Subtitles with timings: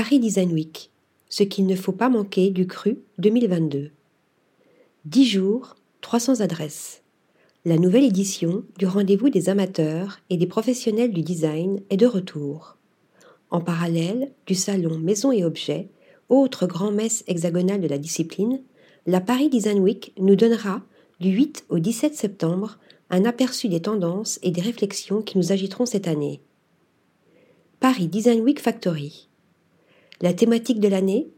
[0.00, 0.92] Paris Design Week,
[1.28, 3.90] ce qu'il ne faut pas manquer du CRU 2022.
[5.06, 7.02] 10 jours, 300 adresses.
[7.64, 12.76] La nouvelle édition du rendez-vous des amateurs et des professionnels du design est de retour.
[13.50, 15.88] En parallèle du salon Maison et Objets,
[16.28, 18.62] autre grand-messe hexagonale de la discipline,
[19.04, 20.80] la Paris Design Week nous donnera,
[21.18, 22.78] du 8 au 17 septembre,
[23.10, 26.40] un aperçu des tendances et des réflexions qui nous agiteront cette année.
[27.80, 29.27] Paris Design Week Factory.
[30.20, 31.28] La thématique de l'année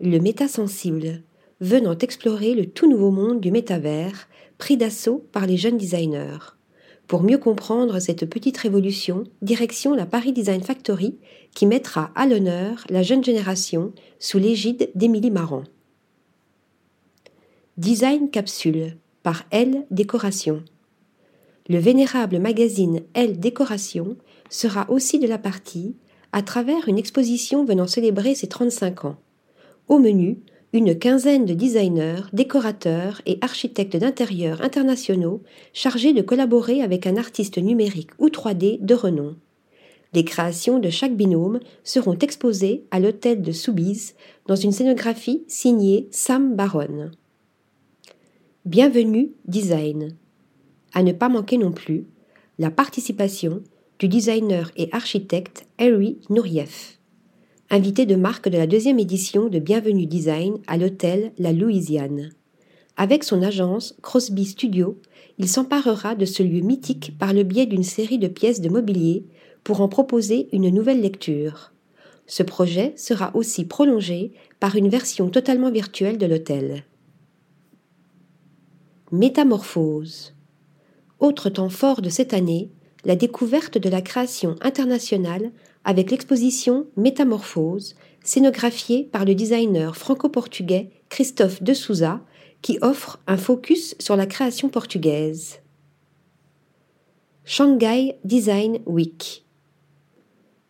[0.00, 1.24] Le métasensible,
[1.60, 6.54] venant explorer le tout nouveau monde du métavers, pris d'assaut par les jeunes designers.
[7.08, 11.18] Pour mieux comprendre cette petite révolution, direction la Paris Design Factory
[11.52, 15.64] qui mettra à l'honneur la jeune génération sous l'égide d'Émilie Marant.
[17.76, 20.62] Design Capsule par Elle Décoration.
[21.68, 24.16] Le vénérable magazine Elle Décoration
[24.48, 25.96] sera aussi de la partie
[26.32, 29.16] à travers une exposition venant célébrer ses 35 ans.
[29.88, 30.38] Au menu,
[30.72, 37.56] une quinzaine de designers, décorateurs et architectes d'intérieur internationaux chargés de collaborer avec un artiste
[37.56, 39.36] numérique ou 3D de renom.
[40.14, 44.14] Les créations de chaque binôme seront exposées à l'hôtel de Soubise
[44.46, 47.10] dans une scénographie signée Sam Baron.
[48.64, 50.16] Bienvenue Design.
[50.92, 52.06] À ne pas manquer non plus
[52.58, 53.62] la participation
[53.98, 56.98] du designer et architecte Harry Nourieff,
[57.68, 62.30] invité de marque de la deuxième édition de Bienvenue Design à l'hôtel La Louisiane.
[62.96, 65.00] Avec son agence Crosby Studio,
[65.38, 69.24] il s'emparera de ce lieu mythique par le biais d'une série de pièces de mobilier
[69.64, 71.72] pour en proposer une nouvelle lecture.
[72.26, 76.84] Ce projet sera aussi prolongé par une version totalement virtuelle de l'hôtel.
[79.10, 80.34] Métamorphose.
[81.18, 82.70] Autre temps fort de cette année,
[83.04, 85.52] la découverte de la création internationale
[85.84, 92.20] avec l'exposition Métamorphose, scénographiée par le designer franco-portugais Christophe de Souza,
[92.60, 95.60] qui offre un focus sur la création portugaise.
[97.44, 99.46] Shanghai Design Week.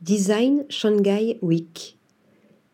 [0.00, 1.96] Design Shanghai Week.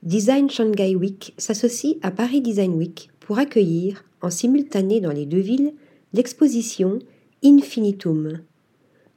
[0.03, 5.39] Design Shanghai Week s'associe à Paris Design Week pour accueillir, en simultané dans les deux
[5.39, 5.75] villes,
[6.13, 6.99] l'exposition
[7.45, 8.41] Infinitum,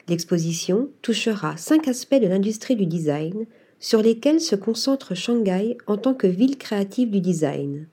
[0.08, 3.46] L'exposition touchera cinq aspects de l'industrie du design
[3.80, 7.88] sur lesquels se concentre Shanghai en tant que ville créative du design.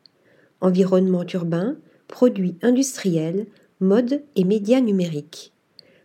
[0.61, 1.77] Environnement urbain,
[2.09, 3.47] produits industriels,
[3.81, 5.53] mode et médias numériques.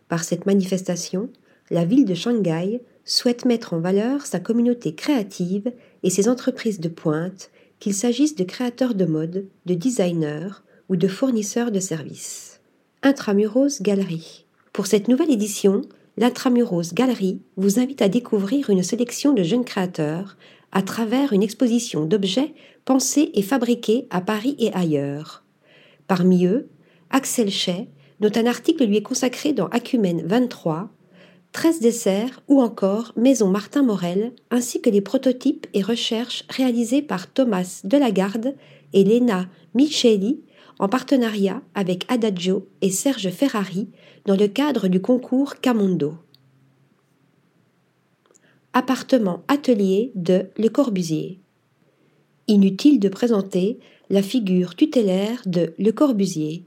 [0.08, 1.28] Par cette manifestation,
[1.70, 6.88] la ville de Shanghai souhaite mettre en valeur sa communauté créative et ses entreprises de
[6.88, 12.60] pointe, qu'il s'agisse de créateurs de mode, de designers ou de fournisseurs de services.
[13.02, 14.46] Intramuros Galerie.
[14.72, 15.82] Pour cette nouvelle édition,
[16.18, 20.36] l'Intramuros Galerie vous invite à découvrir une sélection de jeunes créateurs
[20.72, 25.44] à travers une exposition d'objets pensés et fabriqués à Paris et ailleurs.
[26.08, 26.68] Parmi eux,
[27.10, 30.90] Axel Chay, dont un article lui est consacré dans Acumen 23,
[31.52, 37.32] 13 desserts ou encore Maison Martin Morel, ainsi que les prototypes et recherches réalisés par
[37.32, 38.54] Thomas Delagarde
[38.92, 40.40] et Lena Micheli
[40.78, 43.88] en partenariat avec Adagio et Serge Ferrari
[44.26, 46.14] dans le cadre du concours Camondo.
[48.72, 51.40] Appartement atelier de Le Corbusier.
[52.46, 53.78] Inutile de présenter
[54.10, 56.64] la figure tutélaire de Le Corbusier.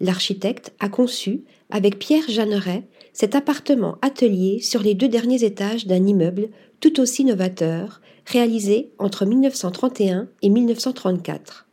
[0.00, 2.82] L'architecte a conçu, avec Pierre Jeanneret,
[3.12, 6.48] cet appartement atelier sur les deux derniers étages d'un immeuble
[6.80, 11.68] tout aussi novateur, réalisé entre 1931 et 1934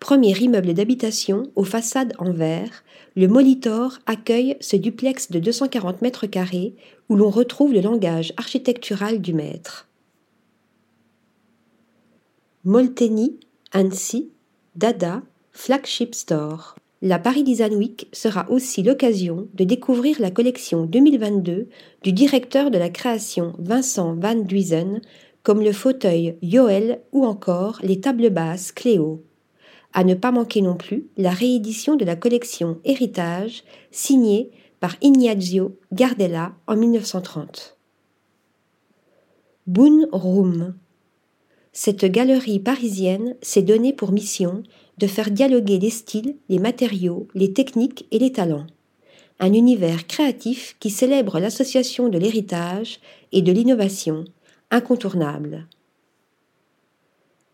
[0.00, 2.82] premier immeuble d'habitation aux façades en verre,
[3.14, 6.74] le Molitor accueille ce duplex de 240 mètres carrés
[7.08, 9.88] où l'on retrouve le langage architectural du maître.
[12.64, 13.38] Molteni,
[13.72, 14.30] Annecy,
[14.76, 15.22] Dada,
[15.52, 16.76] Flagship Store.
[17.02, 21.68] La Paris Design Week sera aussi l'occasion de découvrir la collection 2022
[22.02, 25.00] du directeur de la création Vincent Van Duysen,
[25.42, 29.24] comme le fauteuil Yoel ou encore les tables basses Cléo.
[29.92, 35.76] À ne pas manquer non plus la réédition de la collection Héritage, signée par Ignazio
[35.92, 37.76] Gardella en 1930.
[39.66, 40.74] Boon Room.
[41.72, 44.62] Cette galerie parisienne s'est donnée pour mission
[44.98, 48.66] de faire dialoguer les styles, les matériaux, les techniques et les talents.
[49.38, 53.00] Un univers créatif qui célèbre l'association de l'héritage
[53.32, 54.24] et de l'innovation,
[54.70, 55.66] incontournable.